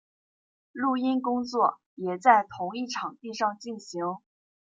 [0.71, 4.17] 录音工作也在同一场地上进行。